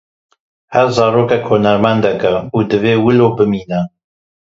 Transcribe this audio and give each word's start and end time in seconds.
Her 0.75 0.87
zarokek 0.97 1.43
hunermendek 1.51 2.21
e, 2.31 2.35
û 2.57 2.59
divê 2.71 2.95
wilo 3.05 3.27
bimîne. 3.37 3.81